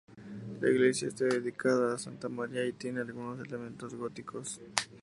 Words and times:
La 0.61 0.67
iglesia 0.67 1.09
está 1.09 1.25
dedicada 1.25 1.93
a 1.93 1.97
Santa 1.99 2.27
Maria 2.27 2.65
y 2.65 2.73
tiene 2.73 3.01
algunos 3.01 3.39
elementos 3.39 3.93
góticos. 3.93 4.59